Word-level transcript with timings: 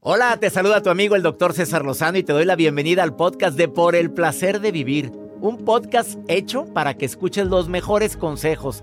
Hola, 0.00 0.36
te 0.40 0.50
saluda 0.50 0.82
tu 0.82 0.90
amigo 0.90 1.14
el 1.14 1.22
doctor 1.22 1.52
César 1.52 1.84
Lozano 1.84 2.18
y 2.18 2.24
te 2.24 2.32
doy 2.32 2.44
la 2.44 2.56
bienvenida 2.56 3.04
al 3.04 3.14
podcast 3.14 3.56
de 3.56 3.68
Por 3.68 3.94
el 3.94 4.10
Placer 4.10 4.60
de 4.60 4.72
Vivir. 4.72 5.12
Un 5.40 5.58
podcast 5.64 6.18
hecho 6.26 6.64
para 6.64 6.94
que 6.94 7.04
escuches 7.04 7.46
los 7.46 7.68
mejores 7.68 8.16
consejos, 8.16 8.82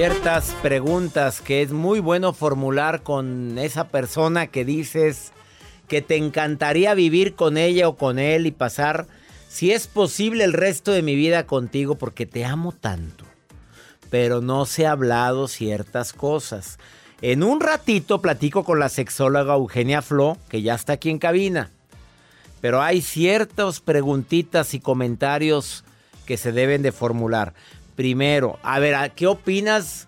Ciertas 0.00 0.56
preguntas 0.62 1.42
que 1.42 1.60
es 1.60 1.72
muy 1.72 2.00
bueno 2.00 2.32
formular 2.32 3.02
con 3.02 3.58
esa 3.58 3.88
persona 3.88 4.46
que 4.46 4.64
dices 4.64 5.30
que 5.88 6.00
te 6.00 6.16
encantaría 6.16 6.94
vivir 6.94 7.34
con 7.34 7.58
ella 7.58 7.86
o 7.86 7.96
con 7.98 8.18
él 8.18 8.46
y 8.46 8.50
pasar, 8.50 9.06
si 9.50 9.72
es 9.72 9.88
posible, 9.88 10.44
el 10.44 10.54
resto 10.54 10.92
de 10.92 11.02
mi 11.02 11.16
vida 11.16 11.46
contigo 11.46 11.96
porque 11.96 12.24
te 12.24 12.46
amo 12.46 12.72
tanto. 12.72 13.26
Pero 14.08 14.40
no 14.40 14.64
se 14.64 14.86
ha 14.86 14.92
hablado 14.92 15.48
ciertas 15.48 16.14
cosas. 16.14 16.78
En 17.20 17.42
un 17.42 17.60
ratito 17.60 18.22
platico 18.22 18.64
con 18.64 18.78
la 18.78 18.88
sexóloga 18.88 19.56
Eugenia 19.56 20.00
Flo, 20.00 20.38
que 20.48 20.62
ya 20.62 20.76
está 20.76 20.94
aquí 20.94 21.10
en 21.10 21.18
cabina. 21.18 21.68
Pero 22.62 22.80
hay 22.80 23.02
ciertas 23.02 23.80
preguntitas 23.80 24.72
y 24.72 24.80
comentarios 24.80 25.84
que 26.24 26.38
se 26.38 26.52
deben 26.52 26.80
de 26.80 26.92
formular. 26.92 27.52
Primero, 28.04 28.58
a 28.62 28.78
ver, 28.78 29.12
¿qué 29.14 29.26
opinas? 29.26 30.06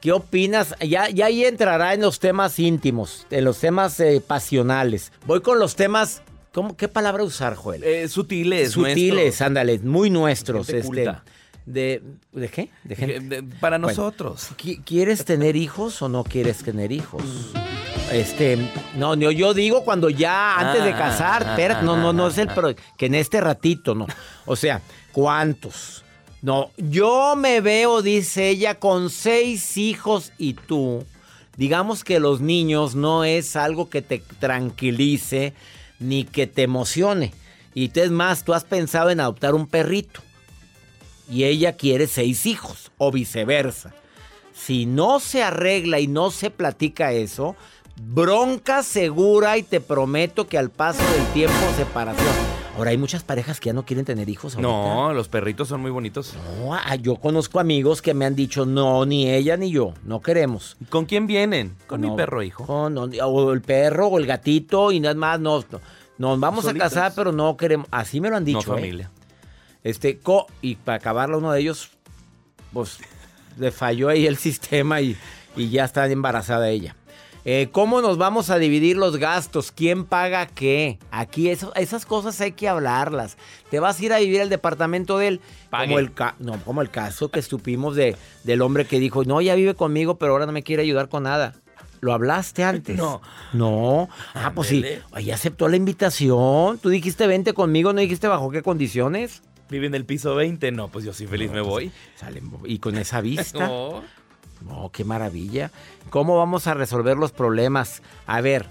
¿Qué 0.00 0.12
opinas? 0.12 0.74
Ya, 0.80 1.10
ya 1.10 1.26
ahí 1.26 1.44
entrará 1.44 1.92
en 1.92 2.00
los 2.00 2.20
temas 2.20 2.58
íntimos, 2.58 3.26
en 3.28 3.44
los 3.44 3.58
temas 3.58 4.00
eh, 4.00 4.22
pasionales. 4.26 5.12
Voy 5.26 5.42
con 5.42 5.58
los 5.58 5.76
temas. 5.76 6.22
¿cómo, 6.54 6.74
¿Qué 6.74 6.88
palabra 6.88 7.22
usar, 7.24 7.54
Joel? 7.54 7.84
Eh, 7.84 8.08
sutiles. 8.08 8.70
Sutiles, 8.72 9.42
ándale, 9.42 9.78
muy 9.80 10.08
nuestros. 10.08 10.68
Gente 10.68 10.78
Este, 10.78 10.86
culta. 10.88 11.22
de, 11.66 12.02
¿De 12.32 12.48
qué? 12.48 12.70
De 12.84 12.96
gente- 12.96 13.20
De- 13.20 13.42
Para 13.60 13.76
Bueno. 13.76 13.88
nosotros. 13.88 14.48
Qui- 14.56 14.82
¿Quieres 14.82 15.26
tener 15.26 15.54
hijos 15.54 16.00
o 16.00 16.08
no 16.08 16.24
quieres 16.24 16.64
tener 16.64 16.92
hijos? 16.92 17.22
Este, 18.10 18.56
no, 18.96 19.16
no, 19.16 19.30
yo 19.30 19.52
digo 19.52 19.84
cuando 19.84 20.08
ya 20.08 20.56
antes 20.56 20.82
de 20.82 20.92
Ah, 20.94 20.98
casar, 20.98 21.44
ah, 21.46 21.50
espérate, 21.50 21.84
no, 21.84 21.94
no, 21.98 22.14
no 22.14 22.28
es 22.28 22.38
el 22.38 22.48
ah, 22.48 22.54
pro- 22.54 22.74
que 22.96 23.04
en 23.04 23.16
este 23.16 23.38
ratito, 23.42 23.94
no. 23.94 24.06
O 24.46 24.56
sea, 24.56 24.80
¿cuántos? 25.12 26.04
No, 26.40 26.70
yo 26.76 27.34
me 27.36 27.60
veo, 27.60 28.00
dice 28.02 28.48
ella, 28.48 28.76
con 28.76 29.10
seis 29.10 29.76
hijos 29.76 30.32
y 30.38 30.54
tú. 30.54 31.04
Digamos 31.56 32.04
que 32.04 32.20
los 32.20 32.40
niños 32.40 32.94
no 32.94 33.24
es 33.24 33.56
algo 33.56 33.90
que 33.90 34.02
te 34.02 34.22
tranquilice 34.38 35.54
ni 35.98 36.24
que 36.24 36.46
te 36.46 36.62
emocione. 36.62 37.32
Y 37.74 37.90
es 37.98 38.10
más, 38.10 38.44
tú 38.44 38.54
has 38.54 38.64
pensado 38.64 39.10
en 39.10 39.20
adoptar 39.20 39.54
un 39.54 39.66
perrito 39.66 40.20
y 41.30 41.44
ella 41.44 41.76
quiere 41.76 42.06
seis 42.06 42.46
hijos 42.46 42.90
o 42.98 43.10
viceversa. 43.10 43.94
Si 44.54 44.86
no 44.86 45.20
se 45.20 45.42
arregla 45.42 46.00
y 46.00 46.06
no 46.06 46.30
se 46.30 46.50
platica 46.50 47.12
eso, 47.12 47.56
bronca 48.00 48.82
segura 48.82 49.58
y 49.58 49.62
te 49.62 49.80
prometo 49.80 50.46
que 50.46 50.58
al 50.58 50.70
paso 50.70 51.02
del 51.12 51.26
tiempo 51.32 51.58
separación. 51.76 52.47
Ahora 52.78 52.90
hay 52.92 52.96
muchas 52.98 53.24
parejas 53.24 53.58
que 53.60 53.66
ya 53.66 53.72
no 53.72 53.84
quieren 53.84 54.04
tener 54.06 54.28
hijos. 54.28 54.54
ahorita. 54.54 54.66
No, 54.72 55.12
los 55.12 55.28
perritos 55.28 55.68
son 55.68 55.80
muy 55.82 55.90
bonitos. 55.90 56.34
No, 56.60 56.74
ah, 56.74 56.94
yo 56.94 57.16
conozco 57.16 57.58
amigos 57.60 58.00
que 58.00 58.14
me 58.14 58.24
han 58.24 58.34
dicho 58.36 58.64
no, 58.64 59.04
ni 59.04 59.28
ella 59.28 59.56
ni 59.56 59.70
yo, 59.70 59.94
no 60.04 60.20
queremos. 60.20 60.76
¿Con 60.88 61.04
quién 61.04 61.26
vienen? 61.26 61.76
Con 61.88 62.00
No, 62.00 62.10
mi 62.10 62.16
perro, 62.16 62.42
hijo. 62.42 62.64
con- 62.64 62.94
no, 62.94 63.02
o 63.26 63.52
el 63.52 63.60
perro 63.62 64.06
o 64.06 64.18
el 64.18 64.26
gatito 64.26 64.92
y 64.92 65.00
nada 65.00 65.14
más, 65.16 65.40
no, 65.40 65.58
no. 65.70 65.80
Nos 66.18 66.40
vamos 66.40 66.64
Solitos. 66.64 66.86
a 66.86 66.88
casar, 66.88 67.12
pero 67.14 67.32
no 67.32 67.56
queremos. 67.56 67.86
Así 67.90 68.20
me 68.20 68.30
lo 68.30 68.36
han 68.36 68.44
dicho. 68.44 68.58
no 68.58 68.74
¿eh? 68.78 68.80
familia. 68.80 69.10
Este, 69.84 70.18
co 70.18 70.46
y 70.62 70.76
para 70.76 70.96
acabarla 70.98 71.36
uno 71.36 71.52
de 71.52 71.60
ellos, 71.60 71.90
pues 72.72 72.98
le 73.58 73.70
falló 73.72 74.08
ahí 74.08 74.26
el 74.26 74.36
sistema 74.48 75.00
y, 75.00 75.16
y 75.56 75.68
ya 75.70 75.84
está 75.84 76.06
embarazada 76.06 76.68
ella. 76.70 76.94
Eh, 77.44 77.68
¿Cómo 77.72 78.02
nos 78.02 78.18
vamos 78.18 78.50
a 78.50 78.58
dividir 78.58 78.96
los 78.96 79.16
gastos? 79.16 79.72
¿Quién 79.72 80.04
paga 80.04 80.46
qué? 80.46 80.98
Aquí 81.10 81.48
eso- 81.48 81.72
esas 81.76 82.04
cosas 82.04 82.40
hay 82.40 82.52
que 82.52 82.68
hablarlas. 82.68 83.36
Te 83.70 83.80
vas 83.80 83.98
a 84.00 84.04
ir 84.04 84.12
a 84.12 84.18
vivir 84.18 84.40
al 84.42 84.48
departamento 84.50 85.16
de 85.18 85.28
él. 85.28 85.40
Pague. 85.70 85.86
Como 85.86 85.98
el, 85.98 86.12
no, 86.40 86.60
como 86.64 86.82
el 86.82 86.90
caso 86.90 87.30
que 87.30 87.40
estupimos 87.40 87.96
de, 87.96 88.16
del 88.44 88.60
hombre 88.62 88.84
que 88.86 89.00
dijo, 89.00 89.24
no, 89.24 89.40
ya 89.40 89.54
vive 89.54 89.74
conmigo, 89.74 90.18
pero 90.18 90.32
ahora 90.32 90.46
no 90.46 90.52
me 90.52 90.62
quiere 90.62 90.82
ayudar 90.82 91.08
con 91.08 91.22
nada. 91.22 91.54
¿Lo 92.00 92.12
hablaste 92.12 92.62
antes? 92.64 92.96
No. 92.96 93.20
No. 93.52 94.08
Ah, 94.34 94.52
pues 94.54 94.68
sí. 94.68 94.84
Ahí 95.12 95.30
aceptó 95.30 95.68
la 95.68 95.76
invitación. 95.76 96.78
Tú 96.78 96.90
dijiste 96.90 97.26
vente 97.26 97.54
conmigo, 97.54 97.92
no 97.92 98.00
dijiste 98.00 98.28
bajo 98.28 98.50
qué 98.50 98.62
condiciones. 98.62 99.42
¿Vive 99.70 99.86
en 99.86 99.94
el 99.94 100.04
piso 100.04 100.34
20? 100.34 100.70
No, 100.70 100.88
pues 100.88 101.04
yo 101.04 101.12
sí 101.12 101.26
feliz 101.26 101.50
me 101.50 101.60
voy. 101.60 101.90
Sale, 102.14 102.40
y 102.66 102.78
con 102.78 102.96
esa 102.98 103.20
vista. 103.20 103.58
No. 103.68 104.02
No, 104.66 104.90
qué 104.92 105.04
maravilla. 105.04 105.70
¿Cómo 106.10 106.36
vamos 106.36 106.66
a 106.66 106.74
resolver 106.74 107.16
los 107.16 107.32
problemas? 107.32 108.02
A 108.26 108.40
ver, 108.40 108.66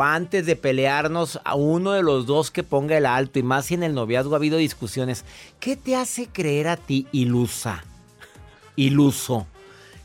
antes 0.00 0.46
de 0.46 0.56
pelearnos, 0.56 1.40
a 1.44 1.54
uno 1.54 1.92
de 1.92 2.02
los 2.02 2.26
dos 2.26 2.50
que 2.50 2.62
ponga 2.62 2.96
el 2.96 3.06
alto, 3.06 3.38
y 3.38 3.42
más 3.42 3.66
si 3.66 3.74
en 3.74 3.82
el 3.82 3.94
noviazgo 3.94 4.34
ha 4.34 4.38
habido 4.38 4.58
discusiones, 4.58 5.24
¿qué 5.60 5.76
te 5.76 5.96
hace 5.96 6.28
creer 6.28 6.68
a 6.68 6.76
ti 6.76 7.06
ilusa? 7.12 7.84
Iluso. 8.76 9.46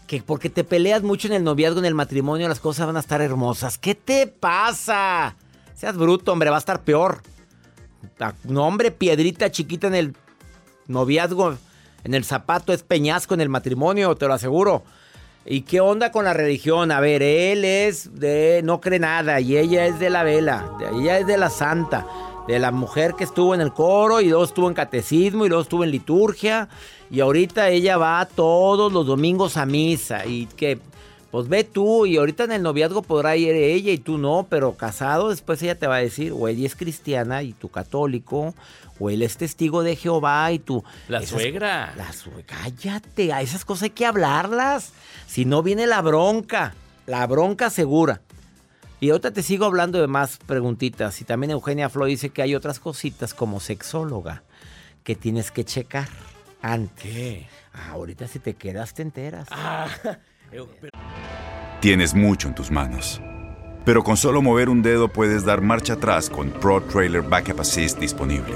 Que 0.07 0.21
porque 0.23 0.49
te 0.49 0.63
peleas 0.63 1.03
mucho 1.03 1.27
en 1.27 1.33
el 1.33 1.43
noviazgo, 1.43 1.79
en 1.79 1.85
el 1.85 1.93
matrimonio, 1.95 2.47
las 2.47 2.59
cosas 2.59 2.87
van 2.87 2.97
a 2.97 3.01
estar 3.01 3.21
hermosas. 3.21 3.77
¿Qué 3.77 3.93
te 3.95 4.25
pasa? 4.27 5.35
Seas 5.75 5.95
bruto, 5.97 6.31
hombre, 6.33 6.49
va 6.49 6.55
a 6.57 6.59
estar 6.59 6.81
peor. 6.81 7.21
Ta- 8.17 8.35
No, 8.43 8.65
hombre, 8.65 8.91
piedrita 8.91 9.51
chiquita 9.51 9.87
en 9.87 9.95
el 9.95 10.15
noviazgo, 10.87 11.55
en 12.03 12.13
el 12.15 12.25
zapato 12.25 12.73
es 12.73 12.81
peñasco 12.83 13.33
en 13.35 13.41
el 13.41 13.49
matrimonio, 13.49 14.15
te 14.15 14.27
lo 14.27 14.33
aseguro. 14.33 14.83
¿Y 15.51 15.61
qué 15.61 15.81
onda 15.81 16.11
con 16.11 16.25
la 16.25 16.33
religión? 16.33 16.91
A 16.91 16.99
ver, 16.99 17.23
él 17.23 17.65
es 17.65 18.19
de 18.19 18.61
no 18.63 18.79
cree 18.79 18.99
nada 18.99 19.41
y 19.41 19.57
ella 19.57 19.87
es 19.87 19.97
de 19.97 20.11
la 20.11 20.21
vela, 20.21 20.77
ella 20.93 21.17
es 21.17 21.25
de 21.25 21.39
la 21.39 21.49
santa, 21.49 22.05
de 22.47 22.59
la 22.59 22.69
mujer 22.69 23.15
que 23.17 23.23
estuvo 23.23 23.55
en 23.55 23.61
el 23.61 23.73
coro 23.73 24.21
y 24.21 24.27
luego 24.27 24.43
estuvo 24.43 24.67
en 24.67 24.75
catecismo 24.75 25.47
y 25.47 25.49
luego 25.49 25.63
estuvo 25.63 25.83
en 25.83 25.89
liturgia 25.89 26.69
y 27.09 27.21
ahorita 27.21 27.69
ella 27.69 27.97
va 27.97 28.27
todos 28.27 28.93
los 28.93 29.07
domingos 29.07 29.57
a 29.57 29.65
misa 29.65 30.23
y 30.23 30.45
que 30.45 30.77
pues 31.31 31.47
ve 31.47 31.63
tú 31.63 32.05
y 32.05 32.17
ahorita 32.17 32.43
en 32.43 32.51
el 32.51 32.61
noviazgo 32.61 33.01
podrá 33.01 33.35
ir 33.35 33.55
ella 33.55 33.91
y 33.91 33.97
tú 33.97 34.19
no, 34.19 34.45
pero 34.47 34.73
casado 34.73 35.29
después 35.29 35.63
ella 35.63 35.79
te 35.79 35.87
va 35.87 35.95
a 35.95 35.99
decir 35.99 36.31
o 36.31 36.47
ella 36.47 36.67
es 36.67 36.75
cristiana 36.75 37.41
y 37.41 37.53
tú 37.53 37.69
católico 37.69 38.53
o 38.99 39.09
él 39.09 39.21
es 39.21 39.37
testigo 39.37 39.81
de 39.83 39.95
Jehová 39.95 40.51
y 40.51 40.59
tú 40.59 40.83
La 41.07 41.19
Esas- 41.19 41.29
suegra. 41.29 41.93
la 41.95 42.11
sue- 42.13 42.43
cállate, 42.45 43.31
a 43.33 43.41
esas 43.41 43.63
cosas 43.65 43.83
hay 43.83 43.89
que 43.91 44.05
hablarlas. 44.05 44.91
Si 45.27 45.45
no 45.45 45.63
viene 45.63 45.87
la 45.87 46.01
bronca. 46.01 46.73
la 47.05 47.25
bronca 47.25 47.69
segura. 47.71 48.21
Y 48.99 49.09
ahorita 49.09 49.31
te 49.31 49.41
sigo 49.41 49.65
hablando 49.65 49.99
de 49.99 50.05
más 50.07 50.37
preguntitas. 50.45 51.21
Y 51.21 51.23
también 51.25 51.49
Eugenia 51.51 51.89
Flo 51.89 52.05
dice 52.05 52.29
que 52.29 52.41
hay 52.43 52.53
otras 52.53 52.79
cositas 52.79 53.33
como 53.33 53.59
sexóloga 53.59 54.43
que 55.03 55.15
tienes 55.15 55.49
que 55.51 55.63
checar 55.65 56.07
antes. 56.61 57.01
¿Qué? 57.01 57.47
Ah, 57.73 57.91
ahorita 57.93 58.27
si 58.27 58.37
te 58.39 58.53
quedas 58.55 58.93
te 58.93 59.01
enteras. 59.01 59.47
Ah, 59.51 59.87
eh, 60.51 60.61
pero- 60.81 60.91
Tienes 61.81 62.13
mucho 62.13 62.47
en 62.49 62.55
tus 62.55 62.69
manos. 62.69 63.21
Pero 63.85 64.03
con 64.03 64.17
solo 64.17 64.41
mover 64.41 64.69
un 64.69 64.81
dedo 64.83 65.07
puedes 65.07 65.45
dar 65.45 65.61
marcha 65.61 65.93
atrás 65.93 66.29
con 66.29 66.51
Pro 66.51 66.81
Trailer 66.83 67.21
Backup 67.23 67.61
Assist 67.61 67.97
disponible. 67.97 68.55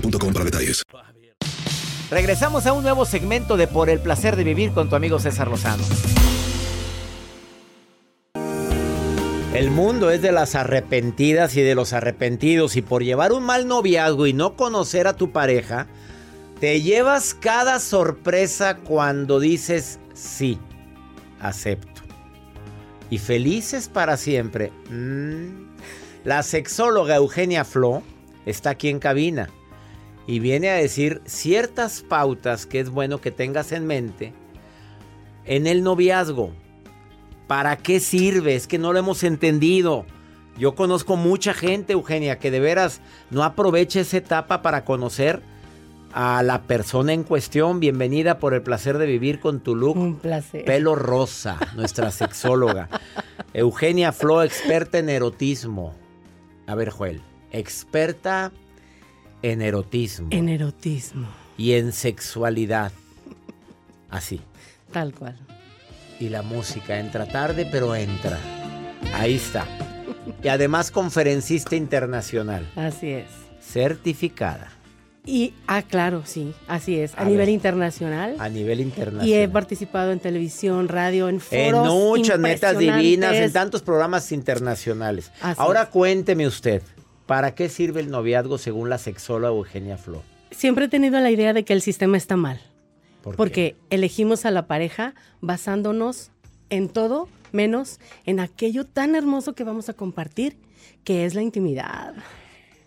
boostmobile.com 0.00 0.32
para 0.32 0.44
detalles. 0.44 0.82
Regresamos 2.10 2.66
a 2.66 2.72
un 2.72 2.82
nuevo 2.82 3.04
segmento 3.04 3.56
de 3.56 3.66
Por 3.66 3.90
el 3.90 4.00
placer 4.00 4.36
de 4.36 4.44
vivir 4.44 4.72
con 4.72 4.88
tu 4.88 4.96
amigo 4.96 5.18
César 5.18 5.48
Lozano. 5.48 5.82
El 9.54 9.70
mundo 9.70 10.10
es 10.10 10.20
de 10.22 10.32
las 10.32 10.54
arrepentidas 10.54 11.56
y 11.56 11.62
de 11.62 11.74
los 11.74 11.94
arrepentidos 11.94 12.76
y 12.76 12.82
por 12.82 13.02
llevar 13.02 13.32
un 13.32 13.42
mal 13.42 13.66
noviazgo 13.66 14.26
y 14.26 14.34
no 14.34 14.54
conocer 14.54 15.06
a 15.06 15.16
tu 15.16 15.32
pareja, 15.32 15.86
te 16.60 16.82
llevas 16.82 17.34
cada 17.34 17.80
sorpresa 17.80 18.76
cuando 18.76 19.40
dices 19.40 19.98
sí, 20.12 20.58
acepto. 21.40 22.02
Y 23.08 23.18
felices 23.18 23.88
para 23.88 24.16
siempre. 24.16 24.72
Mm. 24.90 25.66
La 26.24 26.42
sexóloga 26.42 27.16
Eugenia 27.16 27.64
Flo 27.64 28.02
está 28.44 28.70
aquí 28.70 28.90
en 28.90 28.98
cabina 28.98 29.48
y 30.26 30.40
viene 30.40 30.70
a 30.70 30.74
decir 30.74 31.22
ciertas 31.24 32.02
pautas 32.02 32.66
que 32.66 32.80
es 32.80 32.90
bueno 32.90 33.20
que 33.20 33.30
tengas 33.30 33.72
en 33.72 33.86
mente 33.86 34.34
en 35.46 35.66
el 35.66 35.82
noviazgo. 35.82 36.52
¿Para 37.46 37.76
qué 37.76 38.00
sirve? 38.00 38.56
Es 38.56 38.66
que 38.66 38.78
no 38.78 38.92
lo 38.92 38.98
hemos 38.98 39.22
entendido. 39.22 40.04
Yo 40.58 40.74
conozco 40.74 41.16
mucha 41.16 41.54
gente, 41.54 41.92
Eugenia, 41.92 42.38
que 42.38 42.50
de 42.50 42.60
veras 42.60 43.00
no 43.30 43.44
aprovecha 43.44 44.00
esa 44.00 44.16
etapa 44.16 44.62
para 44.62 44.84
conocer 44.84 45.42
a 46.12 46.42
la 46.42 46.62
persona 46.62 47.12
en 47.12 47.22
cuestión. 47.22 47.78
Bienvenida 47.78 48.38
por 48.38 48.54
el 48.54 48.62
placer 48.62 48.98
de 48.98 49.06
vivir 49.06 49.38
con 49.38 49.60
tu 49.60 49.76
look. 49.76 49.96
Un 49.96 50.16
placer. 50.16 50.64
Pelo 50.64 50.96
rosa, 50.96 51.58
nuestra 51.76 52.10
sexóloga. 52.10 52.88
Eugenia 53.52 54.12
Flo, 54.12 54.42
experta 54.42 54.98
en 54.98 55.08
erotismo. 55.08 55.94
A 56.66 56.74
ver, 56.74 56.90
Joel, 56.90 57.22
experta 57.52 58.50
en 59.42 59.62
erotismo 59.62 60.28
En 60.30 60.48
erotismo, 60.48 61.28
y 61.58 61.72
en 61.72 61.92
sexualidad. 61.92 62.92
Así. 64.10 64.40
tal 64.92 65.12
cual. 65.14 65.36
Y 66.20 66.28
la 66.30 66.42
música 66.42 66.98
entra 66.98 67.26
tarde, 67.26 67.68
pero 67.70 67.94
entra. 67.94 68.38
Ahí 69.14 69.34
está. 69.34 69.66
Y 70.42 70.48
además 70.48 70.90
conferencista 70.90 71.76
internacional, 71.76 72.66
Así 72.76 73.10
es. 73.10 73.26
certificada 73.60 74.70
Y, 75.24 75.52
ah, 75.66 75.82
claro, 75.82 76.22
sí, 76.24 76.54
así 76.68 76.98
es. 77.00 77.14
A, 77.14 77.22
A 77.22 77.24
nivel 77.24 77.38
ver. 77.46 77.48
internacional. 77.50 78.36
a 78.38 78.48
nivel 78.48 78.80
internacional. 78.80 79.26
Y 79.28 79.34
he 79.34 79.48
participado 79.48 80.12
en 80.12 80.20
televisión, 80.20 80.86
radio, 80.88 81.28
en 81.28 81.36
En 81.36 81.40
foros 81.74 81.88
muchas 81.92 82.38
metas 82.38 82.78
divinas, 82.78 83.34
en 83.34 83.52
tantos 83.52 83.82
programas 83.82 84.30
internacionales. 84.32 85.32
Así 85.40 85.60
Ahora 85.60 85.82
es. 85.82 85.88
cuénteme 85.88 86.46
usted, 86.46 86.80
¿para 87.26 87.54
qué 87.54 87.68
sirve 87.68 88.00
el 88.00 88.10
noviazgo 88.10 88.58
según 88.58 88.88
la 88.88 88.98
sexóloga 88.98 89.54
Eugenia 89.54 89.98
Flo? 89.98 90.22
Siempre 90.50 90.86
he 90.86 90.88
tenido 90.88 91.20
la 91.20 91.30
idea 91.30 91.52
de 91.52 91.64
que 91.64 91.72
el 91.72 91.82
sistema 91.82 92.16
está 92.16 92.36
mal. 92.36 92.60
¿Por 93.22 93.32
qué? 93.32 93.36
Porque 93.36 93.76
elegimos 93.90 94.46
a 94.46 94.50
la 94.50 94.66
pareja 94.66 95.14
basándonos 95.40 96.30
en 96.70 96.88
todo 96.88 97.28
menos 97.52 98.00
en 98.24 98.40
aquello 98.40 98.84
tan 98.84 99.14
hermoso 99.14 99.54
que 99.54 99.64
vamos 99.64 99.88
a 99.88 99.94
compartir, 99.94 100.56
que 101.04 101.24
es 101.24 101.34
la 101.34 101.42
intimidad. 101.42 102.14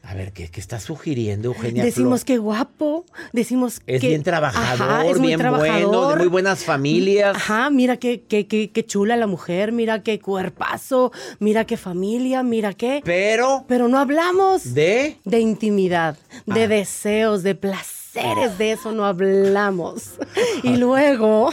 A 0.09 0.15
ver, 0.15 0.33
¿qué, 0.33 0.47
qué 0.49 0.59
está 0.59 0.79
sugiriendo 0.79 1.49
Eugenia 1.49 1.83
Decimos 1.83 2.21
Flo? 2.21 2.25
que 2.25 2.37
guapo, 2.39 3.05
decimos 3.31 3.79
Es 3.85 4.01
que... 4.01 4.07
bien 4.07 4.23
trabajador, 4.23 4.89
Ajá, 4.89 5.05
es 5.05 5.19
muy 5.19 5.27
bien 5.27 5.37
bueno, 5.39 6.09
de 6.09 6.15
muy 6.15 6.27
buenas 6.27 6.63
familias. 6.65 7.35
Ajá, 7.35 7.69
mira 7.69 7.97
qué, 7.97 8.23
qué, 8.27 8.47
qué, 8.47 8.71
qué 8.71 8.83
chula 8.83 9.17
la 9.17 9.27
mujer, 9.27 9.71
mira 9.71 10.01
qué 10.01 10.19
cuerpazo, 10.19 11.11
mira 11.37 11.65
qué 11.65 11.77
familia, 11.77 12.41
mira 12.41 12.73
qué... 12.73 13.01
Pero, 13.05 13.65
Pero 13.67 13.87
no 13.87 13.99
hablamos 13.99 14.73
¿de? 14.73 15.17
de 15.25 15.39
intimidad, 15.41 16.17
de 16.47 16.63
Ah. 16.63 16.67
deseos, 16.67 17.43
de 17.43 17.53
placeres, 17.53 18.57
de 18.57 18.71
eso 18.71 18.91
no 18.91 19.05
hablamos. 19.05 20.13
Y 20.63 20.77
luego, 20.77 21.51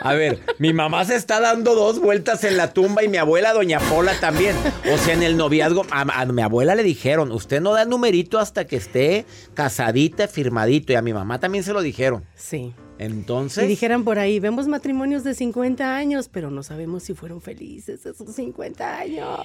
A 0.00 0.14
ver, 0.14 0.40
mi 0.58 0.72
mamá 0.72 1.04
se 1.04 1.16
está 1.16 1.40
dando 1.40 1.74
dos 1.74 1.98
vueltas 2.00 2.44
en 2.44 2.56
la 2.56 2.72
tumba 2.72 3.02
y 3.02 3.08
mi 3.08 3.16
abuela, 3.16 3.52
doña 3.52 3.80
Pola, 3.80 4.18
también. 4.20 4.56
O 4.92 4.98
sea, 4.98 5.14
en 5.14 5.22
el 5.22 5.36
noviazgo, 5.36 5.84
a, 5.90 6.24
mi 6.26 6.42
abuela 6.42 6.74
le 6.74 6.82
dijeron, 6.82 7.32
usted 7.32 7.60
no 7.60 7.72
da 7.72 7.84
numerito 7.84 8.38
hasta 8.38 8.66
que 8.66 8.76
esté 8.76 9.26
casadita, 9.54 10.28
firmadito. 10.28 10.92
Y 10.92 10.96
a 10.96 11.02
mi 11.02 11.12
mamá 11.12 11.40
también 11.40 11.64
se 11.64 11.72
lo 11.72 11.82
dijeron. 11.82 12.24
sí. 12.34 12.74
Entonces, 12.98 13.64
Y 13.64 13.68
dijeran 13.68 14.04
por 14.04 14.18
ahí, 14.18 14.40
vemos 14.40 14.66
matrimonios 14.66 15.22
de 15.24 15.34
50 15.34 15.96
años, 15.96 16.28
pero 16.28 16.50
no 16.50 16.62
sabemos 16.62 17.04
si 17.04 17.14
fueron 17.14 17.40
felices 17.40 18.04
esos 18.04 18.34
50 18.34 18.98
años. 18.98 19.40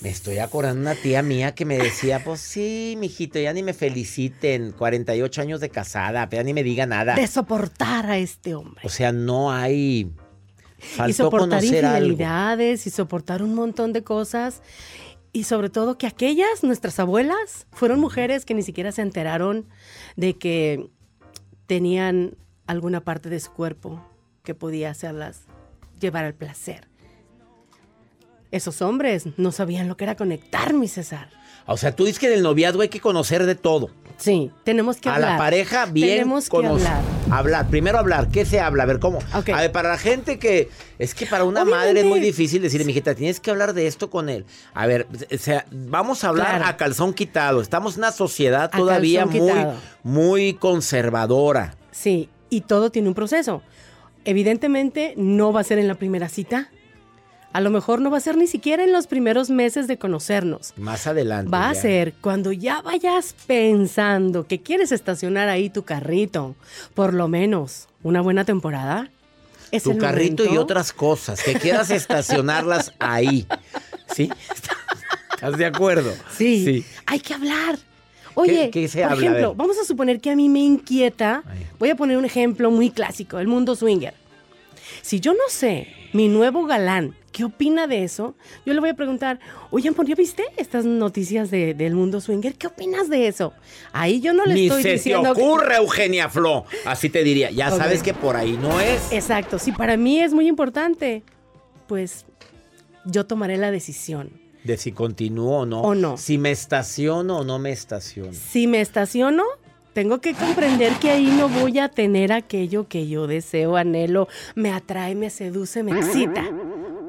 me 0.00 0.08
estoy 0.08 0.38
acordando 0.38 0.80
una 0.80 0.94
tía 0.94 1.22
mía 1.22 1.54
que 1.54 1.64
me 1.64 1.76
decía, 1.76 2.24
pues 2.24 2.40
sí, 2.40 2.94
mijito, 2.98 3.38
ya 3.38 3.52
ni 3.52 3.62
me 3.62 3.74
feliciten, 3.74 4.72
48 4.72 5.42
años 5.42 5.60
de 5.60 5.68
casada, 5.68 6.28
ya 6.30 6.42
ni 6.42 6.54
me 6.54 6.62
diga 6.62 6.86
nada. 6.86 7.14
De 7.14 7.26
soportar 7.26 8.06
a 8.06 8.18
este 8.18 8.54
hombre. 8.54 8.80
O 8.84 8.88
sea, 8.88 9.12
no 9.12 9.52
hay... 9.52 10.10
y 10.78 10.82
Faltó 10.82 11.24
soportar 11.24 11.60
conocer 11.60 11.84
algo. 11.84 11.98
infidelidades 11.98 12.86
y 12.86 12.90
soportar 12.90 13.42
un 13.42 13.54
montón 13.54 13.92
de 13.92 14.02
cosas. 14.02 14.62
Y 15.32 15.44
sobre 15.44 15.68
todo 15.68 15.98
que 15.98 16.06
aquellas, 16.06 16.62
nuestras 16.62 16.98
abuelas, 16.98 17.66
fueron 17.72 18.00
mujeres 18.00 18.46
que 18.46 18.54
ni 18.54 18.62
siquiera 18.62 18.92
se 18.92 19.02
enteraron 19.02 19.68
de 20.16 20.38
que 20.38 20.88
tenían 21.68 22.34
alguna 22.66 23.02
parte 23.02 23.28
de 23.28 23.38
su 23.38 23.52
cuerpo 23.52 24.02
que 24.42 24.54
podía 24.54 24.90
hacerlas 24.90 25.42
llevar 26.00 26.24
al 26.24 26.34
placer. 26.34 26.88
Esos 28.50 28.80
hombres 28.80 29.26
no 29.36 29.52
sabían 29.52 29.86
lo 29.86 29.96
que 29.98 30.04
era 30.04 30.16
conectar, 30.16 30.72
mi 30.72 30.88
César. 30.88 31.28
O 31.70 31.76
sea, 31.76 31.94
tú 31.94 32.04
dices 32.06 32.18
que 32.18 32.28
del 32.28 32.42
noviazgo 32.42 32.82
hay 32.82 32.88
que 32.88 33.00
conocer 33.00 33.44
de 33.46 33.54
todo. 33.54 33.90
Sí, 34.16 34.50
tenemos 34.64 34.96
que 34.96 35.08
a 35.08 35.14
hablar. 35.14 35.30
la 35.32 35.38
pareja 35.38 35.86
bien 35.86 36.08
Tenemos 36.08 36.48
que 36.48 36.56
hablar. 36.66 37.00
Hablar, 37.30 37.68
primero 37.68 37.98
hablar, 37.98 38.26
¿qué 38.28 38.44
se 38.44 38.58
habla? 38.58 38.82
A 38.82 38.86
ver, 38.86 38.98
¿cómo? 38.98 39.18
Ok. 39.32 39.50
A 39.50 39.60
ver, 39.60 39.70
para 39.70 39.90
la 39.90 39.98
gente 39.98 40.40
que 40.40 40.70
es 40.98 41.14
que 41.14 41.24
para 41.26 41.44
una 41.44 41.64
madre 41.64 42.00
es 42.00 42.06
muy 42.06 42.18
difícil 42.18 42.60
decirle, 42.60 42.84
mijita, 42.84 43.14
tienes 43.14 43.38
que 43.38 43.50
hablar 43.52 43.74
de 43.74 43.86
esto 43.86 44.10
con 44.10 44.28
él. 44.28 44.44
A 44.74 44.86
ver, 44.88 45.06
o 45.32 45.38
sea, 45.38 45.66
vamos 45.70 46.24
a 46.24 46.30
hablar 46.30 46.48
Claro. 46.56 46.64
a 46.66 46.76
calzón 46.76 47.14
quitado. 47.14 47.60
Estamos 47.60 47.94
en 47.94 48.00
una 48.00 48.10
sociedad 48.10 48.70
A 48.72 48.76
todavía 48.76 49.24
muy 49.24 49.38
quitado. 49.40 49.74
muy 50.02 50.54
conservadora. 50.54 51.76
Sí, 51.92 52.28
y 52.50 52.62
todo 52.62 52.90
tiene 52.90 53.06
un 53.08 53.14
proceso. 53.14 53.62
Evidentemente 54.24 55.14
no 55.16 55.52
va 55.52 55.60
a 55.60 55.64
ser 55.64 55.78
en 55.78 55.86
la 55.86 55.94
primera 55.94 56.28
cita. 56.28 56.70
A 57.58 57.60
lo 57.60 57.70
mejor 57.70 58.00
no 58.00 58.08
va 58.08 58.18
a 58.18 58.20
ser 58.20 58.36
ni 58.36 58.46
siquiera 58.46 58.84
en 58.84 58.92
los 58.92 59.08
primeros 59.08 59.50
meses 59.50 59.88
de 59.88 59.98
conocernos. 59.98 60.72
Más 60.76 61.08
adelante. 61.08 61.50
Va 61.50 61.70
a 61.70 61.72
ya. 61.72 61.80
ser 61.80 62.12
cuando 62.20 62.52
ya 62.52 62.82
vayas 62.82 63.34
pensando 63.48 64.46
que 64.46 64.60
quieres 64.62 64.92
estacionar 64.92 65.48
ahí 65.48 65.68
tu 65.68 65.82
carrito, 65.82 66.54
por 66.94 67.14
lo 67.14 67.26
menos 67.26 67.88
una 68.04 68.20
buena 68.20 68.44
temporada. 68.44 69.10
Es 69.72 69.82
tu 69.82 69.90
el 69.90 69.98
carrito 69.98 70.44
y 70.44 70.56
otras 70.56 70.92
cosas, 70.92 71.42
que 71.42 71.54
quieras 71.54 71.90
estacionarlas 71.90 72.92
ahí. 73.00 73.44
¿Sí? 74.14 74.30
¿Estás 75.34 75.58
de 75.58 75.66
acuerdo? 75.66 76.12
Sí, 76.36 76.84
hay 77.06 77.18
que 77.18 77.34
hablar. 77.34 77.76
Oye, 78.34 78.70
¿Qué- 78.70 78.82
qué 78.82 78.88
se 78.88 79.02
por 79.02 79.10
habla? 79.14 79.26
Ejemplo, 79.26 79.54
vamos 79.56 79.76
a 79.78 79.84
suponer 79.84 80.20
que 80.20 80.30
a 80.30 80.36
mí 80.36 80.48
me 80.48 80.60
inquieta. 80.60 81.42
Ay. 81.44 81.66
Voy 81.80 81.90
a 81.90 81.96
poner 81.96 82.18
un 82.18 82.24
ejemplo 82.24 82.70
muy 82.70 82.90
clásico, 82.90 83.40
el 83.40 83.48
mundo 83.48 83.74
swinger. 83.74 84.14
Si 85.02 85.18
yo 85.18 85.32
no 85.32 85.40
sé, 85.48 85.88
mi 86.12 86.28
nuevo 86.28 86.64
galán, 86.64 87.16
¿qué 87.32 87.44
opina 87.44 87.86
de 87.86 88.04
eso? 88.04 88.34
Yo 88.66 88.74
le 88.74 88.80
voy 88.80 88.88
a 88.90 88.94
preguntar, 88.94 89.38
oye, 89.70 89.88
amor, 89.88 90.06
¿ya 90.06 90.14
viste 90.14 90.44
estas 90.56 90.84
noticias 90.84 91.50
de- 91.50 91.74
del 91.74 91.94
mundo 91.94 92.20
swinger? 92.20 92.54
¿Qué 92.54 92.66
opinas 92.66 93.08
de 93.08 93.28
eso? 93.28 93.52
Ahí 93.92 94.20
yo 94.20 94.32
no 94.32 94.44
le 94.46 94.54
Ni 94.54 94.66
estoy 94.66 94.82
se 94.82 94.88
te 94.88 94.94
diciendo... 94.94 95.34
que- 95.34 95.42
ocurre, 95.42 95.76
Eugenia 95.76 96.28
Flo. 96.28 96.64
Así 96.84 97.08
te 97.10 97.22
diría. 97.24 97.50
Ya 97.50 97.70
sabes 97.70 98.02
que 98.02 98.14
por 98.14 98.36
ahí 98.36 98.56
no 98.60 98.80
es. 98.80 99.12
Exacto, 99.12 99.58
si 99.58 99.72
para 99.72 99.96
mí 99.96 100.20
es 100.20 100.32
muy 100.32 100.48
importante, 100.48 101.22
pues 101.86 102.24
yo 103.04 103.26
tomaré 103.26 103.56
la 103.56 103.70
decisión. 103.70 104.30
De 104.64 104.76
si 104.76 104.92
continúo 104.92 105.60
o 105.60 105.66
no. 105.66 105.80
O 105.82 105.94
no. 105.94 106.16
Si 106.16 106.36
me 106.38 106.50
estaciono 106.50 107.38
o 107.38 107.44
no 107.44 107.58
me 107.58 107.70
estaciono. 107.70 108.32
Si 108.32 108.66
me 108.66 108.80
estaciono, 108.80 109.44
tengo 109.94 110.20
que 110.20 110.34
comprender 110.34 110.92
que 110.94 111.10
ahí 111.10 111.26
no 111.26 111.48
voy 111.48 111.78
a 111.78 111.88
tener 111.88 112.32
aquello 112.32 112.86
que 112.88 113.08
yo 113.08 113.26
deseo, 113.26 113.76
anhelo, 113.76 114.28
me 114.54 114.70
atrae, 114.72 115.14
me 115.14 115.30
seduce, 115.30 115.82
me 115.82 115.92
excita. 115.98 116.44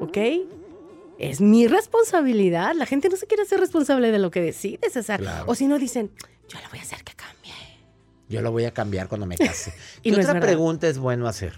¿Ok? 0.00 0.18
Es 1.18 1.40
mi 1.40 1.66
responsabilidad. 1.66 2.74
La 2.74 2.86
gente 2.86 3.08
no 3.08 3.16
se 3.16 3.26
quiere 3.26 3.42
hacer 3.42 3.60
responsable 3.60 4.10
de 4.10 4.18
lo 4.18 4.30
que 4.30 4.40
decide, 4.40 4.90
César. 4.90 5.20
Claro. 5.20 5.44
O 5.46 5.54
si 5.54 5.66
no 5.66 5.78
dicen, 5.78 6.10
yo 6.48 6.58
le 6.58 6.68
voy 6.68 6.78
a 6.78 6.82
hacer 6.82 7.04
que 7.04 7.14
cambie. 7.14 7.52
Yo 8.28 8.40
lo 8.42 8.52
voy 8.52 8.64
a 8.64 8.72
cambiar 8.72 9.08
cuando 9.08 9.26
me 9.26 9.36
case. 9.36 9.72
Y 10.02 10.10
¿Qué 10.10 10.16
no 10.16 10.22
otra 10.22 10.40
pregunta 10.40 10.88
es 10.88 10.98
bueno 10.98 11.26
hacer? 11.26 11.54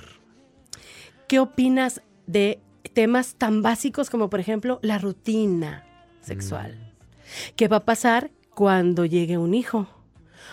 ¿Qué 1.29 1.39
opinas 1.39 2.03
de 2.27 2.61
temas 2.93 3.37
tan 3.37 3.63
básicos 3.63 4.11
como, 4.11 4.29
por 4.29 4.41
ejemplo, 4.41 4.81
la 4.83 4.99
rutina 4.99 5.87
sexual? 6.21 6.93
¿Qué 7.57 7.69
va 7.69 7.79
a 7.79 7.85
pasar 7.85 8.31
cuando 8.55 9.05
llegue 9.05 9.39
un 9.39 9.55
hijo? 9.55 9.87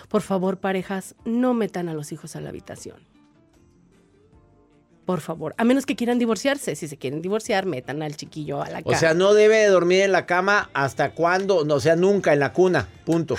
Por 0.08 0.22
favor, 0.22 0.60
parejas, 0.60 1.16
no 1.26 1.54
metan 1.54 1.90
a 1.90 1.94
los 1.94 2.12
hijos 2.12 2.36
a 2.36 2.42
la 2.42 2.50
habitación. 2.50 3.09
Por 5.10 5.22
favor, 5.22 5.56
a 5.58 5.64
menos 5.64 5.88
que 5.88 5.96
quieran 5.96 6.20
divorciarse. 6.20 6.76
Si 6.76 6.88
se 6.88 6.96
quieren 6.96 7.24
divorciar, 7.24 7.66
metan 7.66 8.04
al 8.04 8.16
chiquillo 8.16 8.62
a 8.62 8.70
la 8.70 8.78
O 8.82 8.84
cama. 8.84 8.96
sea, 8.98 9.16
no 9.16 9.34
debe 9.34 9.58
de 9.58 9.66
dormir 9.66 10.02
en 10.04 10.12
la 10.12 10.28
cama 10.28 10.70
hasta 10.76 11.14
cuándo, 11.14 11.66
no, 11.66 11.74
o 11.74 11.80
sea, 11.80 11.96
nunca 11.96 12.32
en 12.32 12.40
la 12.40 12.54
cuna, 12.54 12.88
punto. 13.06 13.36